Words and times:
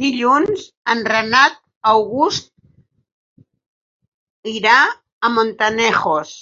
Dilluns 0.00 0.64
en 0.94 1.00
Renat 1.12 1.56
August 1.94 4.54
irà 4.58 4.78
a 5.32 5.36
Montanejos. 5.42 6.40